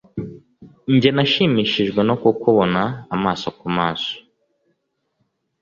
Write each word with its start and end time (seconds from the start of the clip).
nge 0.93 1.09
nashimishijwe 1.15 1.99
no 2.07 2.15
kukubona 2.21 2.81
amaso 3.15 3.47
ku 3.59 3.67
maso 3.77 4.13